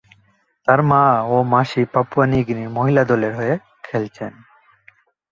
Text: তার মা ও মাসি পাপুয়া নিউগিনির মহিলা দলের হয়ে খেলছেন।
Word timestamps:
তার 0.67 0.79
মা 0.89 1.01
ও 1.27 1.35
মাসি 1.53 1.81
পাপুয়া 1.93 2.25
নিউগিনির 2.27 2.69
মহিলা 2.69 3.03
দলের 3.11 3.33
হয়ে 3.35 3.53
খেলছেন। 3.83 4.31